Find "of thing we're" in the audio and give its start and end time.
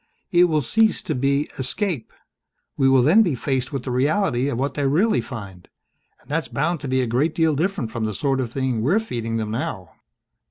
8.39-8.97